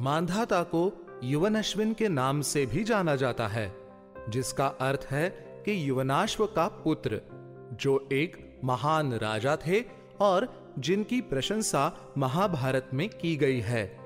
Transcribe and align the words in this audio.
मांधाता 0.00 0.62
को 0.62 1.06
युवन 1.24 1.54
अश्विन 1.54 1.94
के 1.94 2.08
नाम 2.08 2.40
से 2.40 2.66
भी 2.66 2.84
जाना 2.84 3.16
जाता 3.16 3.48
है, 3.48 3.76
जिसका 4.28 4.66
अर्थ 4.66 5.06
है 5.10 5.30
कि 5.64 5.88
युवनाश्व 5.88 6.46
का 6.46 6.68
पुत्र, 6.68 7.20
जो 7.72 8.08
एक 8.12 8.60
महान 8.64 9.12
राजा 9.12 9.56
थे 9.56 9.84
और 10.20 10.72
जिनकी 10.78 11.20
प्रशंसा 11.20 12.14
महाभारत 12.18 12.90
में 12.94 13.08
की 13.08 13.36
गई 13.36 13.60
है। 13.60 13.98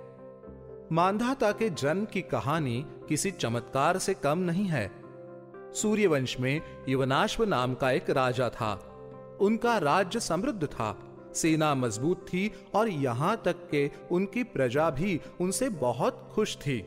मांधाता 0.92 1.52
के 1.52 1.70
जन्म 1.70 2.04
की 2.04 2.22
कहानी 2.22 2.86
किसी 3.08 3.30
चमत्कार 3.30 3.98
से 3.98 4.14
कम 4.14 4.38
नहीं 4.38 4.66
है। 4.66 4.90
सूर्यवंश 5.74 6.40
में 6.40 6.60
युवनाश्व 6.88 7.44
नाम 7.44 7.74
का 7.74 7.90
एक 7.90 8.10
राजा 8.10 8.48
था। 8.48 8.72
उनका 9.40 9.78
राज्य 9.78 10.20
समृद्ध 10.20 10.66
था। 10.66 11.11
सेना 11.34 11.74
मज़बूत 11.74 12.26
थी 12.28 12.50
और 12.74 12.88
यहाँ 12.88 13.42
तक 13.44 13.68
के 13.70 13.90
उनकी 14.10 14.42
प्रजा 14.44 14.90
भी 14.90 15.20
उनसे 15.40 15.68
बहुत 15.68 16.28
खुश 16.32 16.56
थी। 16.56 16.84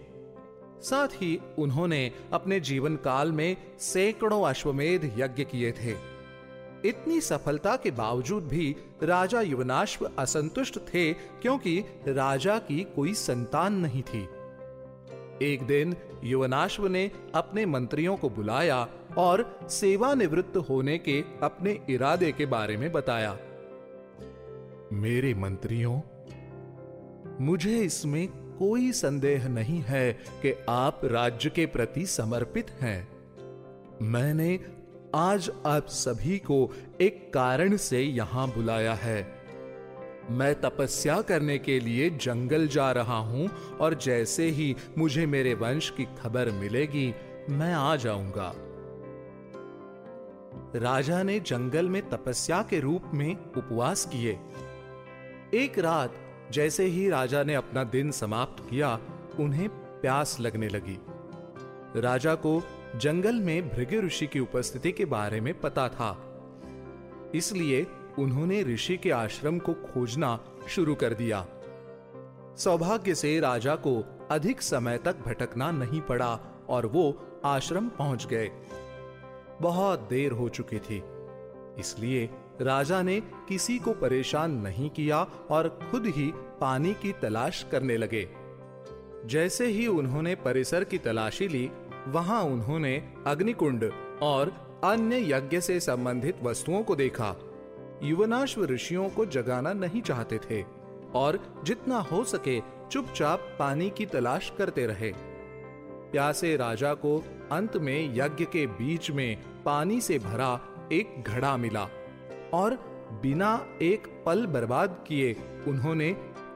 साथ 0.82 1.08
ही 1.08 1.40
उन्होंने 1.58 2.12
अपने 2.34 2.60
जीवन 2.60 2.96
काल 2.96 3.32
में 3.32 3.58
सैकड़ों 3.80 4.42
अश्वमेध 4.44 5.14
यज्ञ 5.18 5.44
किए 5.44 5.72
थे। 5.72 6.16
इतनी 6.86 7.22
सफलता 7.22 7.76
के 7.76 7.92
बावजूद 7.92 8.44
भी 8.44 8.76
राजा 9.04 9.42
युवनाश्व 9.42 10.10
असंतुष्ट 10.20 10.78
थे 10.80 11.14
क्योंकि 11.14 11.80
राजा 12.08 12.58
की 12.58 12.84
कोई 12.96 13.14
संतान 13.14 13.74
नहीं 13.74 14.02
थी। 14.04 14.28
एक 15.42 15.64
दिन 15.64 15.96
युवनाश्व 16.24 16.88
ने 16.88 17.12
अपने 17.36 17.66
मंत्रियों 17.66 18.16
को 18.18 18.30
बुलाया 18.30 18.88
और 19.18 19.60
सेवानिवृत्त 19.70 20.58
होने 20.58 20.98
के 20.98 21.24
अपने 21.44 21.80
इरादे 21.90 22.32
के 22.32 22.46
बारे 22.46 22.78
में 22.78 22.92
बताया। 22.92 23.38
मेरे 24.94 25.34
मंत्रियों, 25.34 26.00
मुझे 27.46 27.78
इसमें 27.80 28.28
कोई 28.28 28.92
संदेह 28.92 29.48
नहीं 29.48 29.82
है 29.82 30.14
कि 30.14 30.66
आप 30.70 31.02
राज्य 31.04 31.50
के 31.50 31.66
प्रति 31.66 32.06
समर्पित 32.06 32.70
हैं। 32.72 33.08
मैंने 34.02 34.60
आज 35.16 35.52
आप 35.66 35.88
सभी 35.88 36.38
को 36.38 36.74
एक 37.02 37.34
कारण 37.34 37.78
से 37.78 38.02
यहाँ 38.02 38.48
बुलाया 38.48 38.94
है। 38.94 39.36
मैं 40.32 40.54
तपस्या 40.62 41.22
करने 41.22 41.58
के 41.58 41.80
लिए 41.80 42.10
जंगल 42.10 42.68
जा 42.68 42.92
रहा 42.92 43.18
हूँ 43.18 43.50
और 43.82 43.94
जैसे 43.94 44.50
ही 44.50 44.76
मुझे 44.98 45.26
मेरे 45.26 45.54
वंश 45.54 45.90
की 45.90 46.06
खबर 46.06 46.52
मिलेगी, 46.52 47.14
मैं 47.50 47.74
आ 47.74 47.96
जाऊँगा। 47.96 48.54
राजा 50.76 51.24
ने 51.24 51.40
जंगल 51.40 51.90
में 51.90 52.10
तपस्या 52.10 52.62
के 52.62 52.80
रूप 52.80 53.12
में 53.14 53.36
उपवास 53.36 54.06
किए। 54.06 54.40
एक 55.56 55.78
रात, 55.80 56.16
जैसे 56.52 56.86
ही 56.86 57.10
राजा 57.10 57.44
ने 57.44 57.54
अपना 57.54 57.84
दिन 57.84 58.12
समाप्त 58.12 58.64
किया, 58.70 59.00
उन्हें 59.40 59.70
प्यास 60.02 60.40
लगने 60.40 60.68
लगी। 60.70 60.98
राजा 62.02 62.36
को 62.36 62.62
जंगल 62.96 63.36
में 63.36 63.70
भृगु 63.70 64.02
ऋषि 64.02 64.28
की 64.28 64.40
उपस्थिति 64.40 64.92
के 64.92 65.06
बारे 65.06 65.42
में 65.42 65.54
पता 65.62 65.88
था। 65.90 66.10
इसलिए 67.36 67.86
उन्होंने 68.20 68.62
ऋषि 68.64 68.98
के 68.98 69.12
आश्रम 69.12 69.60
को 69.60 69.74
खोजना 69.74 70.40
शुरू 70.70 70.96
कर 70.96 71.14
दिया। 71.14 71.46
सौभाग्य 72.58 73.16
से 73.16 73.40
राजा 73.40 73.76
को 73.76 74.28
अधिक 74.32 74.62
समय 74.62 74.98
तक 74.98 75.16
भटकना 75.26 75.72
नहीं 75.72 76.02
पड़ा 76.02 76.40
और 76.70 76.86
वो 76.86 77.06
आश्रम 77.46 77.90
पहुँच 77.90 78.26
गए। 78.26 78.52
बहुत 79.62 80.08
देर 80.10 80.32
हो 80.32 80.50
चुकी 80.50 80.80
थी, 80.80 81.04
इसलिए 81.80 82.30
राजा 82.62 83.02
ने 83.02 83.22
किसी 83.22 83.80
को 83.80 83.94
परेशान 83.94 84.52
नहीं 84.52 84.90
किया 84.90 85.28
और 85.50 85.80
खुद 85.92 86.06
ही 86.06 86.34
पानी 86.62 86.94
की 86.94 87.12
तलाश 87.12 87.66
करने 87.72 87.98
लगे। 87.98 88.30
जैसे 89.26 89.66
ही 89.66 89.88
उन्होंने 89.88 90.36
परिसर 90.36 90.84
की 90.84 90.98
तलाशी 90.98 91.48
ली, 91.48 91.72
वहाँ 92.08 92.44
उन्होंने 92.44 93.14
अग्निकुंड 93.28 93.92
और 94.22 94.54
अन्य 94.84 95.34
यज्ञ 95.34 95.62
से 95.62 95.80
संबंधित 95.80 96.36
वस्तुओं 96.44 96.84
को 96.84 96.96
देखा। 96.96 97.36
युवनाश्व 98.04 98.66
ऋषियों 98.66 99.10
को 99.10 99.26
जगाना 99.26 99.74
नहीं 99.74 100.02
चाहते 100.02 100.40
थे 100.52 100.66
और 101.16 101.62
जितना 101.64 102.00
हो 102.00 102.24
सके 102.24 102.62
चुपचाप 102.92 103.56
पानी 103.60 103.90
की 103.90 104.06
तलाश 104.06 104.54
करते 104.58 104.86
रहे। 104.86 105.14
प्यासे 106.12 106.56
राजा 106.56 106.94
को 106.94 107.24
अंत 107.52 107.78
में 107.78 108.16
यज्ञ 108.16 108.46
के 108.46 108.68
बीच 108.68 109.12
में 109.12 109.38
पानी 109.66 110.02
से 110.02 110.20
भरा 110.20 110.62
एक 110.92 111.24
घड़ा 111.28 111.58
मिला। 111.58 111.90
और 112.56 112.76
बिना 113.22 113.52
एक 113.82 114.08
पल 114.26 114.46
बर्बाद 114.46 115.04
किए 115.08 115.34
उन्होंने 115.68 116.08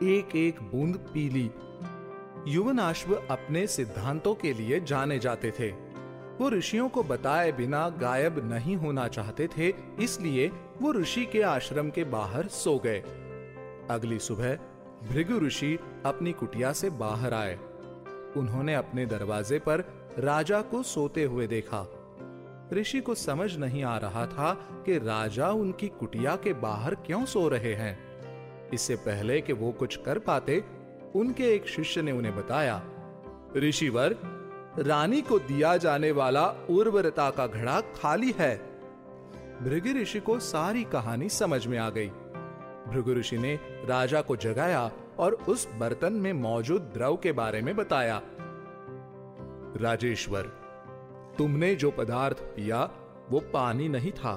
एक 0.03 0.35
एक 0.35 0.61
बूंद 0.61 0.95
पी 1.13 1.29
ली। 1.29 1.49
युवनाश्व 2.47 3.13
अपने 3.15 3.65
सिद्धांतों 3.67 4.33
के 4.35 4.53
लिए 4.53 4.79
जाने 4.79 5.19
जाते 5.19 5.51
थे। 5.51 5.69
वो 6.39 6.49
ऋषियों 6.49 6.87
को 6.89 7.03
बताए 7.03 7.51
बिना 7.51 7.87
गायब 7.89 8.39
नहीं 8.51 8.75
होना 8.75 9.07
चाहते 9.07 9.47
थे, 9.57 9.73
इसलिए 9.99 10.47
वो 10.81 10.93
ऋषि 10.93 11.25
के 11.25 11.41
आश्रम 11.41 11.89
के 11.89 12.03
बाहर 12.03 12.47
सो 12.47 12.77
गए। 12.79 12.99
अगली 13.89 14.19
सुबह 14.19 14.55
भृगु 15.09 15.39
ऋषि 15.39 15.77
अपनी 16.05 16.31
कुटिया 16.31 16.71
से 16.73 16.89
बाहर 16.89 17.33
आए। 17.33 17.57
उन्होंने 18.37 18.75
अपने 18.75 19.05
दरवाजे 19.05 19.59
पर 19.59 19.83
राजा 20.19 20.61
को 20.61 20.83
सोते 20.83 21.23
हुए 21.23 21.47
देखा। 21.47 21.85
ऋषि 22.73 23.01
को 23.01 23.15
समझ 23.15 23.57
नहीं 23.57 23.83
आ 23.83 23.97
रहा 23.97 24.25
था 24.25 24.53
कि 24.85 24.97
राजा 24.97 25.49
उनकी 25.49 25.87
कुटिया 25.87 26.35
के 26.35 26.53
बाहर 26.53 26.95
क्यों 26.95 27.25
सो 27.25 27.47
रहे 27.47 27.73
हैं। 27.73 27.99
इससे 28.69 28.95
पहले 28.95 29.41
कि 29.41 29.53
वो 29.53 29.71
कुछ 29.71 29.97
कर 29.97 30.19
पाते, 30.19 30.63
उनके 31.15 31.43
एक 31.43 31.67
शिष्य 31.67 32.01
ने 32.01 32.11
उन्हें 32.11 32.35
बताया, 32.35 32.83
ऋषिवर, 33.57 34.15
रानी 34.79 35.21
को 35.21 35.39
दिया 35.39 35.77
जाने 35.77 36.11
वाला 36.11 36.47
उर्वरता 36.49 37.29
का 37.29 37.47
घड़ा 37.47 37.81
खाली 37.81 38.35
है। 38.37 38.57
भृगु 39.63 40.01
ऋषि 40.01 40.19
को 40.19 40.39
सारी 40.39 40.83
कहानी 40.83 41.29
समझ 41.29 41.67
में 41.67 41.77
आ 41.77 41.89
गई। 41.89 42.09
भृगु 42.87 43.13
ऋषि 43.13 43.37
ने 43.37 43.59
राजा 43.85 44.21
को 44.21 44.35
जगाया 44.35 44.91
और 45.19 45.33
उस 45.33 45.67
बर्तन 45.77 46.13
में 46.13 46.33
मौजूद 46.33 46.81
द्रव 46.81 47.17
के 47.17 47.31
बारे 47.31 47.61
में 47.61 47.75
बताया। 47.75 48.21
राजेश्वर 49.77 50.58
तुमने 51.37 51.75
जो 51.75 51.91
पदार्थ 51.91 52.37
पिया, 52.39 52.89
वो 53.29 53.39
पानी 53.39 53.87
नहीं 53.89 54.11
था। 54.11 54.33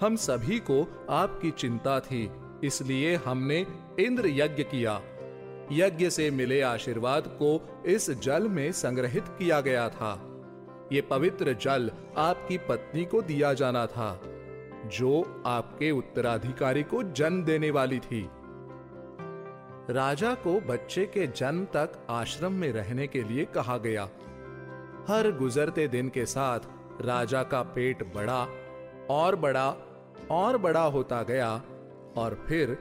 हम 0.00 0.16
सभी 0.16 0.58
को 0.58 1.06
आपकी 1.10 1.50
चिंता 1.50 2.00
थी, 2.00 2.30
इसलिए 2.64 3.14
हमने 3.16 3.66
इंद्र 4.00 4.26
यज्ञ 4.26 4.62
किया। 4.62 5.00
यज्ञ 5.72 6.10
से 6.10 6.30
मिले 6.30 6.60
आशीर्वाद 6.60 7.24
को 7.26 7.82
इस 7.86 8.10
जल 8.10 8.48
में 8.48 8.72
संग्रहित 8.72 9.24
किया 9.28 9.60
गया 9.60 9.88
था। 9.88 10.24
ये 10.92 11.00
पवित्र 11.00 11.52
जल 11.52 11.90
आपकी 12.16 12.58
पत्नी 12.58 13.04
को 13.04 13.22
दिया 13.22 13.52
जाना 13.52 13.86
था, 13.86 14.20
जो 14.86 15.42
आपके 15.46 15.90
उत्तराधिकारी 15.90 16.82
को 16.82 17.02
जन्म 17.02 17.44
देने 17.44 17.70
वाली 17.70 17.98
थी। 17.98 18.28
राजा 19.90 20.34
को 20.34 20.60
बच्चे 20.60 21.04
के 21.06 21.26
जन्म 21.26 21.64
तक 21.64 22.06
आश्रम 22.10 22.52
में 22.52 22.72
रहने 22.72 23.06
के 23.06 23.22
लिए 23.22 23.44
कहा 23.44 23.78
गया। 23.78 24.08
हर 25.08 25.30
गुजरते 25.30 25.88
दिन 25.88 26.08
के 26.08 26.26
साथ 26.26 26.60
राजा 27.02 27.42
का 27.42 27.62
पेट 27.62 28.02
बड़ा 28.14 28.40
और 29.10 29.36
बड़ा 29.36 29.68
और 30.30 30.58
बड़ा 30.58 30.82
होता 30.82 31.22
गया 31.22 31.50
और 32.16 32.44
फिर 32.48 32.76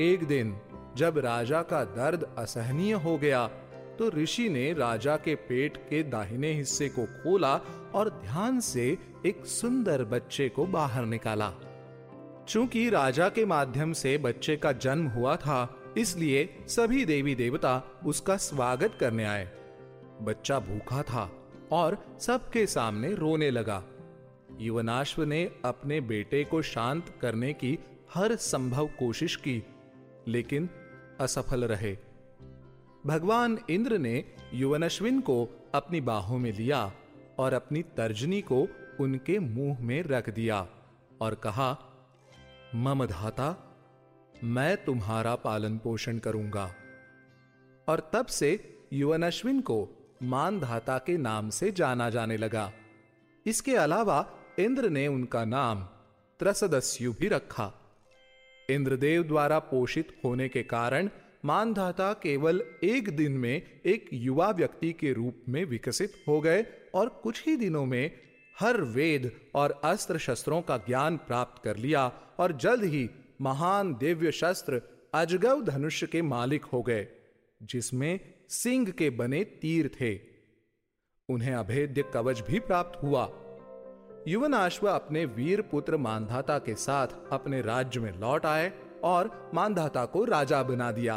एक 0.00 0.24
दिन 0.24 0.60
जब 0.96 1.18
राजा 1.18 1.62
का 1.62 1.84
दर्द 1.84 2.26
असहनीय 2.38 2.92
हो 2.94 3.16
गया 3.18 3.46
तो 3.98 4.08
ऋषि 4.08 4.48
ने 4.48 4.72
राजा 4.72 5.16
के 5.16 5.34
पेट 5.34 5.76
के 5.90 6.02
दाहिने 6.02 6.52
हिस्से 6.52 6.88
को 6.88 7.04
खोला 7.04 7.54
और 7.94 8.10
ध्यान 8.22 8.60
से 8.60 8.98
एक 9.26 9.46
सुंदर 9.46 10.04
बच्चे 10.04 10.48
को 10.48 10.66
बाहर 10.66 11.04
निकाला। 11.04 11.52
चूँकि 12.48 12.88
राजा 12.90 13.28
के 13.28 13.44
माध्यम 13.46 13.92
से 13.92 14.18
बच्चे 14.18 14.56
का 14.56 14.72
जन्म 14.72 15.06
हुआ 15.06 15.36
था, 15.36 15.76
इसलिए 15.98 16.48
सभी 16.68 17.04
देवी 17.04 17.34
देवता 17.34 17.82
उसका 18.06 18.36
स्वागत 18.36 18.96
करने 19.00 19.24
आए। 19.24 19.50
बच्चा 20.22 20.58
भूखा 20.58 21.02
था 21.02 21.30
और 21.72 22.16
सबके 22.20 22.66
सामने 22.66 23.14
रोने 23.14 23.50
लगा। 23.50 23.84
युवनाश्व 24.58 25.24
ने 25.24 25.52
अपने 25.64 26.00
बेटे 26.00 26.44
को 26.44 26.62
शांत 26.62 27.18
करने 27.20 27.52
की 27.52 27.78
हर 28.14 28.36
संभव 28.36 28.86
कोशिश 28.86 29.36
की, 29.36 29.62
लेकिन 30.28 30.68
असफल 31.20 31.64
रहे। 31.64 31.96
भगवान 33.06 33.58
इंद्र 33.70 33.98
ने 33.98 34.24
युवनश्विन 34.54 35.20
को 35.20 35.48
अपनी 35.74 36.00
बाहों 36.00 36.38
में 36.38 36.52
लिया 36.52 36.92
और 37.38 37.52
अपनी 37.52 37.82
तर्जनी 37.82 38.42
को 38.42 38.68
उनके 39.00 39.38
मुँह 39.38 39.80
में 39.80 40.02
रख 40.02 40.30
दिया 40.30 40.68
और 41.20 41.34
कहा, 41.34 41.78
मम 42.74 43.06
धाता, 43.06 43.76
मैं 44.44 44.84
तुम्हारा 44.84 45.34
पालन 45.34 45.78
पोषण 45.78 46.18
करूँगा। 46.18 46.74
और 47.88 48.10
तब 48.12 48.26
से 48.26 48.78
युवनश्विन 48.92 49.60
को 49.60 49.99
मानधाता 50.22 50.98
के 50.98 51.16
नाम 51.16 51.50
से 51.50 51.70
जाना 51.70 52.10
जाने 52.10 52.36
लगा। 52.36 52.72
इसके 53.46 53.74
अलावा 53.74 54.32
इंद्र 54.58 54.88
ने 54.88 55.06
उनका 55.06 55.44
नाम 55.44 55.82
त्रसदस्यु 56.38 57.12
भी 57.12 57.28
रखा। 57.28 57.72
इंद्रदेव 58.70 59.22
द्वारा 59.22 59.58
पोषित 59.58 60.08
होने 60.24 60.48
के 60.48 60.62
कारण 60.62 61.08
मानधाता 61.44 62.12
केवल 62.12 62.62
एक 62.84 63.16
दिन 63.16 63.32
में 63.32 63.80
एक 63.86 64.10
युवा 64.12 64.50
व्यक्ति 64.50 64.92
के 64.92 65.12
रूप 65.12 65.36
में 65.48 65.64
विकसित 65.64 66.24
हो 66.28 66.40
गए 66.40 66.66
और 66.94 67.08
कुछ 67.08 67.46
ही 67.46 67.56
दिनों 67.56 67.84
में 67.86 68.10
हर 68.60 68.80
वेद 68.80 69.32
और 69.54 69.80
अस्त्र 69.84 70.18
शस्त्रों 70.18 70.62
का 70.62 70.76
ज्ञान 70.76 71.16
प्राप्त 71.16 71.62
कर 71.64 71.76
लिया 71.76 72.12
और 72.38 72.52
जल्द 72.52 72.84
ही 72.84 73.10
महान 73.40 73.94
दिव्य 73.94 74.32
शस्त्र 74.32 74.82
अजगव 75.14 75.62
धनुष 75.62 76.04
के 76.04 76.22
मालिक 76.22 76.64
हो 76.64 76.82
गए। 76.82 77.08
जिसमें 77.62 78.20
सिंह 78.48 78.90
के 78.90 79.10
बने 79.10 79.44
तीर 79.44 79.88
थे। 79.88 80.20
उन्हें 81.28 81.54
अभेद्य 81.54 82.02
कवच 82.02 82.40
भी 82.40 82.60
प्राप्त 82.60 83.02
हुआ। 83.02 83.30
युवनाश्व 84.28 84.88
अपने 84.88 85.24
वीर 85.24 85.62
पुत्र 85.62 85.96
मानधाता 85.96 86.58
के 86.58 86.74
साथ 86.74 87.06
अपने 87.32 87.62
राज्य 87.62 88.00
में 88.00 88.20
लौट 88.20 88.46
आए 88.46 88.72
और 89.04 89.50
मानधाता 89.54 90.04
को 90.04 90.24
राजा 90.24 90.62
बना 90.62 90.92
दिया। 90.92 91.16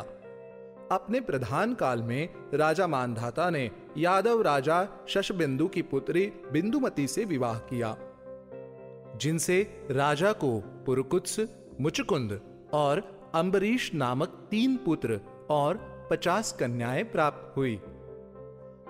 अपने 0.91 1.19
प्रधान 1.19 1.73
काल 1.73 2.03
में 2.03 2.29
राजा 2.53 2.87
मानधाता 2.87 3.49
ने 3.49 3.71
यादव 3.97 4.41
राजा 4.41 5.05
शशबिंदु 5.07 5.67
की 5.67 5.81
पुत्री 5.81 6.25
बिंदुमती 6.25 7.07
से 7.07 7.25
विवाह 7.25 7.59
किया। 7.59 7.97
जिनसे 9.17 9.87
राजा 9.91 10.31
को 10.31 10.59
पुरकुत्स, 10.85 11.39
मुचकुंद 11.81 12.41
और 12.73 12.99
अंबरीश 13.35 13.93
नामक 13.93 14.47
तीन 14.51 14.77
पुत्र 14.77 15.19
और 15.49 15.92
पचास 16.13 16.57
कन्याएँ 16.59 17.03
प्राप्त 17.03 17.57
हुई। 17.57 17.81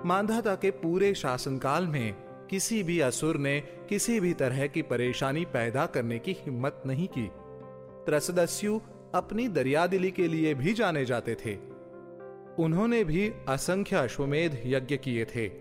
मानधाता 0.05 0.55
के 0.55 0.71
पूरे 0.71 1.13
शासनकाल 1.13 1.87
में 1.87 2.13
किसी 2.49 2.83
भी 2.83 2.99
असुर 2.99 3.37
ने 3.37 3.61
किसी 3.61 4.19
भी 4.19 4.33
तरह 4.33 4.67
की 4.67 4.81
परेशानी 4.81 5.45
पैदा 5.45 5.85
करने 5.85 6.19
की 6.19 6.31
हिम्मत 6.39 6.83
नहीं 6.85 7.07
की। 7.07 7.31
त्रसदस्यु 8.05 8.79
अपनी 9.15 9.47
दरियादिली 9.47 10.11
के 10.11 10.27
लिए 10.27 10.53
भी 10.53 10.73
जाने 10.73 11.05
जाते 11.05 11.35
थे। 11.35 11.55
उन्होंने 12.63 13.03
भी 13.03 13.33
असंख्य 13.47 13.95
अश्वमेध 13.95 14.61
यज्ञ 14.65 14.97
किए 14.97 15.25
थे। 15.25 15.51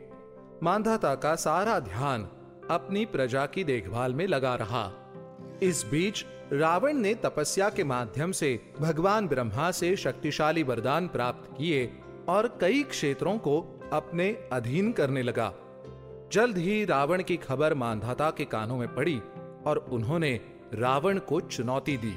मानधाता 0.62 1.14
का 1.14 1.34
सारा 1.34 1.78
ध्यान 1.78 2.22
अपनी 2.70 3.06
प्रजा 3.06 3.46
की 3.46 3.64
देखभाल 3.64 4.14
में 4.14 4.26
लगा 4.26 4.54
रहा। 4.54 5.01
इस 5.62 5.86
बीच, 5.90 6.24
रावण 6.52 6.92
ने 6.92 7.14
तपस्या 7.14 7.70
के 7.70 7.84
माध्यम 7.84 8.32
से 8.32 8.60
भगवान 8.80 9.28
ब्रह्मा 9.28 9.70
से 9.70 9.96
शक्तिशाली 9.96 10.62
वरदान 10.62 11.08
प्राप्त 11.08 11.58
किए 11.58 11.92
और 12.28 12.58
कई 12.60 12.82
क्षेत्रों 12.82 13.38
को 13.38 13.80
अपने 13.92 14.48
अधीन 14.52 14.92
करने 14.92 15.22
लगा। 15.22 15.52
जल्द 16.32 16.58
ही 16.58 16.84
रावण 16.84 17.22
की 17.22 17.36
खबर 17.36 17.74
मानधाता 17.74 18.30
के 18.30 18.44
कानों 18.44 18.76
में 18.76 18.94
पड़ी 18.94 19.20
और 19.66 19.76
उन्होंने 19.76 20.40
रावण 20.74 21.18
को 21.18 21.40
चुनौती 21.40 21.96
दी। 21.96 22.16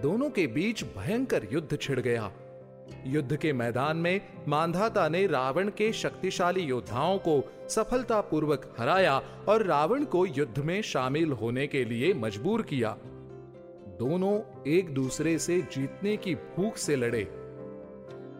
दोनों 0.00 0.30
के 0.30 0.46
बीच 0.46 0.84
भयंकर 0.84 1.46
युद्ध 1.52 1.78
छिड़ 1.80 2.00
गया। 2.00 2.32
युद्ध 3.06 3.36
के 3.36 3.52
मैदान 3.52 3.96
में 3.96 4.20
मांधाता 4.48 5.08
ने 5.08 5.26
रावण 5.26 5.68
के 5.68 5.92
शक्तिशाली 5.92 6.60
योद्धाओं 6.60 7.18
को 7.18 7.52
सफलतापूर्वक 7.68 8.74
हराया 8.78 9.22
और 9.48 9.62
रावण 9.62 10.04
को 10.04 10.26
युद्ध 10.26 10.58
में 10.58 10.82
शामिल 10.82 11.32
होने 11.32 11.66
के 11.66 11.84
लिए 11.84 12.14
मजबूर 12.14 12.62
किया। 12.62 12.96
दोनों 13.98 14.62
एक 14.66 14.94
दूसरे 14.94 15.38
से 15.38 15.60
जीतने 15.60 16.16
की 16.16 16.34
भूख 16.34 16.76
से 16.76 16.96
लड़े। 16.96 17.28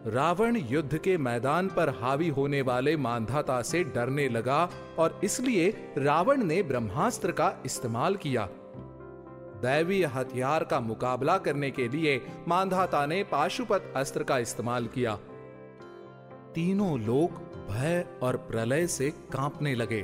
रावण 0.05 0.57
युद्ध 0.57 0.97
के 0.97 1.17
मैदान 1.17 1.67
पर 1.67 1.89
हावी 1.89 2.29
होने 2.29 2.61
वाले 2.61 2.97
मांधाता 2.97 3.61
से 3.61 3.83
डरने 3.83 4.29
लगा 4.29 4.69
और 4.99 5.21
इसलिए 5.23 5.93
रावण 5.97 6.43
ने 6.43 6.63
ब्रह्मास्त्र 6.63 7.31
का 7.31 7.53
इस्तेमाल 7.65 8.15
किया। 8.15 8.49
दैवीय 9.61 10.05
हथियार 10.05 10.63
का 10.63 10.79
मुकाबला 10.79 11.37
करने 11.37 11.71
के 11.71 11.87
लिए 11.87 12.21
मानधाता 12.47 13.05
ने 13.05 13.23
पाशुपत 13.23 13.93
अस्त्र 13.95 14.23
का 14.23 14.37
इस्तेमाल 14.37 14.87
किया। 14.87 15.15
तीनों 16.55 16.99
लोग 16.99 17.31
भय 17.69 18.05
और 18.23 18.37
प्रलय 18.37 18.87
से 18.87 19.09
कांपने 19.09 19.75
लगे। 19.75 20.01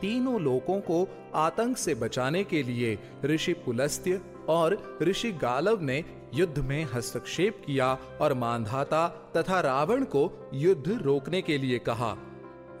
तीनों 0.00 0.40
लोगों 0.40 0.80
को 0.80 1.06
आतंक 1.34 1.76
से 1.76 1.94
बचाने 1.94 2.44
के 2.44 2.62
लिए 2.62 2.98
ऋषि 3.24 3.52
पुलस्त्य 3.52 4.20
और 4.48 4.98
ऋषि 5.02 5.32
गालव 5.32 5.82
ने 5.82 6.04
युद्ध 6.34 6.58
में 6.58 6.86
हस्तक्षेप 6.94 7.62
किया 7.66 7.98
और 8.20 8.34
मांधाता 8.34 9.08
तथा 9.36 9.60
रावण 9.60 10.04
को 10.04 10.50
युद्ध 10.54 10.98
रोकने 11.02 11.42
के 11.42 11.58
लिए 11.58 11.78
कहा। 11.78 12.16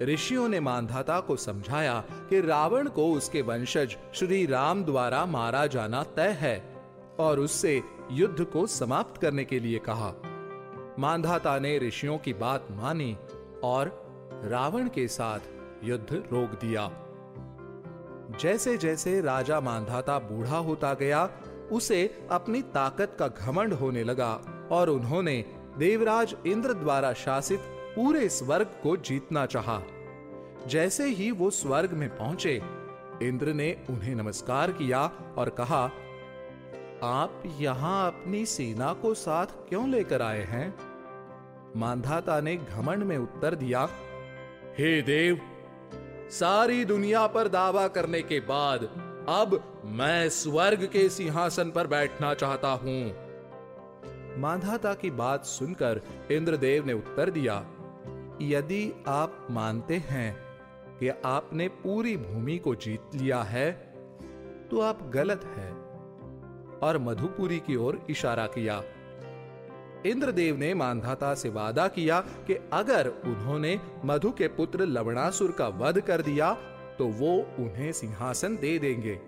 ऋषियों 0.02 0.48
ने 0.48 0.60
मानधाता 0.60 1.20
को 1.20 1.36
समझाया 1.36 2.04
कि 2.30 2.40
रावण 2.40 2.88
को 2.88 3.12
उसके 3.12 3.42
वंशज 3.42 3.96
श्री 4.14 4.46
राम 4.46 4.84
द्वारा 4.84 5.26
मारा 5.26 5.66
जाना 5.66 6.02
तय 6.02 6.36
है 6.40 6.74
और 7.18 7.40
उससे 7.40 7.82
युद्ध 8.10 8.44
को 8.44 8.66
समाप्त 8.66 9.20
करने 9.20 9.44
के 9.44 9.60
लिए 9.60 9.78
कहा। 9.78 10.12
मानधाता 10.98 11.58
ने 11.58 11.78
ऋषियों 11.78 12.18
की 12.18 12.32
बात 12.32 12.68
मानी 12.70 13.16
और 13.64 14.10
रावण 14.44 14.88
के 14.88 15.08
साथ 15.08 15.40
युद्ध 15.84 16.12
रोक 16.12 16.50
दिया। 16.50 16.90
जैसे 18.40 18.76
जैसे 18.78 19.20
राजा 19.20 19.60
मानधाता 19.60 20.18
बूढ़ा 20.18 20.56
होता 20.56 20.94
गया, 20.94 21.30
उसे 21.72 22.28
अपनी 22.30 22.62
ताकत 22.62 23.16
का 23.18 23.28
घमंड 23.28 23.72
होने 23.72 24.04
लगा 24.04 24.40
और 24.72 24.90
उन्होंने 24.90 25.44
देवराज 25.78 26.36
इंद्र 26.46 26.74
द्वारा 26.74 27.12
शासित 27.12 27.60
पूरे 27.94 28.28
स्वर्ग 28.28 28.74
को 28.82 28.96
जीतना 28.96 29.44
चाहा। 29.46 29.80
जैसे 30.66 31.06
ही 31.08 31.30
वो 31.30 31.50
स्वर्ग 31.50 31.92
में 31.92 32.08
पहुँचे, 32.08 32.60
इंद्र 33.22 33.52
ने 33.52 33.72
उन्हें 33.90 34.14
नमस्कार 34.14 34.72
किया 34.72 35.00
और 35.38 35.48
कहा, 35.50 35.84
आप 37.04 37.42
यहाँ 37.58 38.06
अपनी 38.06 38.44
सेना 38.46 38.92
को 38.92 39.12
साथ 39.14 39.46
क्यों 39.68 39.88
लेकर 39.88 40.22
आए 40.22 40.42
हैं 40.42 40.74
मांधाता 41.76 42.40
ने 42.40 42.56
घमंड 42.56 43.04
में 43.04 43.16
उत्तर 43.18 43.54
दिया, 43.54 43.88
हे 44.78 45.00
देव, 45.02 45.40
सारी 46.30 46.84
दुनिया 46.84 47.26
पर 47.26 47.48
दावा 47.48 47.86
करने 47.88 48.22
के 48.22 48.40
बाद 48.40 48.84
अब 49.28 49.60
मैं 49.98 50.28
स्वर्ग 50.28 50.84
के 50.84 51.08
सिंहासन 51.08 51.70
पर 51.70 51.86
बैठना 51.86 52.32
चाहता 52.34 52.68
हूँ 52.84 53.02
मांधाता 54.38 54.94
की 54.94 55.10
बात 55.10 55.44
सुनकर 55.44 56.00
इंद्रदेव 56.30 56.86
ने 56.86 56.92
उत्तर 56.92 57.30
दिया 57.30 57.62
यदि 58.42 58.92
आप 59.08 59.46
मानते 59.50 59.96
हैं 60.06 60.32
कि 60.98 61.08
आपने 61.24 61.68
पूरी 61.68 62.16
भूमि 62.16 62.56
को 62.58 62.74
जीत 62.74 63.14
लिया 63.14 63.42
है 63.42 63.70
तो 64.70 64.80
आप 64.80 65.10
गलत 65.10 65.44
हैं 65.56 65.72
और 66.78 66.98
मधुपुरी 66.98 67.58
की 67.58 67.76
ओर 67.76 68.00
इशारा 68.10 68.46
किया। 68.46 68.82
इंद्रदेव 70.06 70.56
ने 70.56 70.72
मानधाता 70.74 71.34
से 71.34 71.48
वादा 71.48 71.86
किया 71.88 72.20
कि 72.46 72.54
अगर 72.72 73.08
उन्होंने 73.08 73.78
मधु 74.04 74.30
के 74.30 74.48
पुत्र 74.48 74.86
लवणासुर 74.86 75.52
का 75.52 75.68
वध 75.78 76.00
कर 76.00 76.22
दिया 76.22 76.52
तो 76.98 77.06
वो 77.06 77.36
उन्हें 77.58 77.92
सिंहासन 77.92 78.56
दे 78.56 78.78
देंगे। 78.78 79.20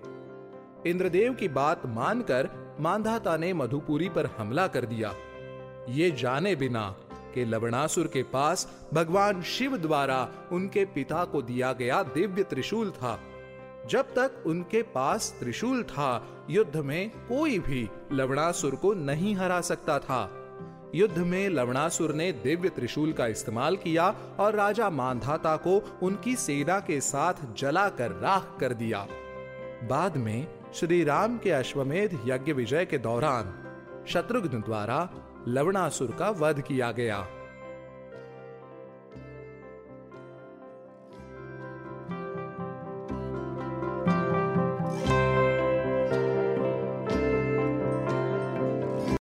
इंद्रदेव 0.86 1.34
की 1.34 1.48
बात 1.48 1.86
मानकर 1.86 2.48
मानधाता 2.80 3.36
ने 3.36 3.52
मधुपुरी 3.52 4.08
पर 4.08 4.26
हमला 4.38 4.66
कर 4.66 4.86
दिया। 4.86 5.14
ये 5.88 6.10
जाने 6.10 6.56
बिना 6.56 6.94
कि 7.34 7.44
लवणासुर 7.44 8.06
के 8.06 8.22
पास 8.22 8.68
भगवान 8.94 9.42
शिव 9.42 9.76
द्वारा 9.76 10.28
उनके 10.52 10.84
पिता 10.84 11.24
को 11.24 11.42
दिया 11.42 11.72
गया 11.72 12.02
दिव्य 12.02 12.42
त्रिशूल 12.42 12.90
था। 12.90 13.20
जब 13.90 14.02
तक 14.02 14.42
उनके 14.46 14.82
पास 14.82 15.36
त्रिशूल 15.40 15.82
था, 15.82 16.26
युद्ध 16.50 16.76
में 16.76 17.10
कोई 17.10 17.58
भी 17.58 17.88
लवणासुर 18.12 18.74
को 18.74 18.94
नहीं 18.94 19.34
हरा 19.36 19.60
सकता 19.60 19.98
था। 19.98 20.38
युद्ध 20.94 21.18
में 21.18 21.48
लवणासुर 21.48 22.14
ने 22.14 22.32
दिव्य 22.32 22.68
त्रिशूल 22.68 23.12
का 23.12 23.26
इस्तेमाल 23.26 23.76
किया 23.76 24.14
और 24.40 24.54
राजा 24.54 24.90
मानधाता 24.90 25.56
को 25.56 25.98
उनकी 26.02 26.36
सेना 26.36 26.80
के 26.80 27.00
साथ 27.00 27.34
जलाकर 27.56 28.10
राख 28.10 28.56
कर 28.60 28.72
दिया। 28.72 29.06
बाद 29.84 30.16
में 30.16 30.46
श्री 30.74 31.04
राम 31.04 31.38
के 31.38 31.50
अश्वमेध 31.50 32.20
यज्ञ 32.26 32.52
विजय 32.52 32.84
के 32.84 32.98
दौरान 32.98 33.58
शत्रुघ्न 34.08 34.60
द्वारा 34.60 35.10
लवणासुर 35.46 36.10
का 36.10 36.30
वध 36.30 36.60
किया 36.60 36.90
गया। 36.92 37.26